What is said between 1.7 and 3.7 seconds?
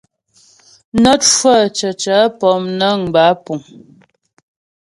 cəcə̌ mònə̀ŋ bə́ á púŋ.